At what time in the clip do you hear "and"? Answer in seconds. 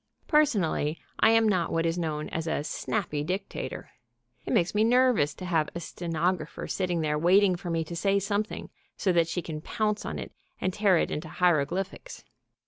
10.59-10.73